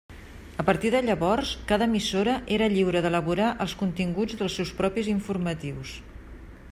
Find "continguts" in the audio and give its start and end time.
3.85-4.41